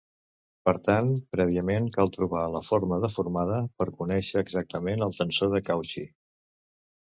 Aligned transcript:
Per 0.69 0.73
tant 0.85 1.11
prèviament 1.35 1.89
cal 1.97 2.09
trobar 2.15 2.45
la 2.55 2.63
forma 2.71 2.99
deformada 3.05 3.61
per 3.83 3.89
conèixer 4.01 4.43
exactament 4.49 5.07
el 5.11 5.17
tensor 5.21 5.55
de 5.55 5.65
Cauchy. 5.71 6.07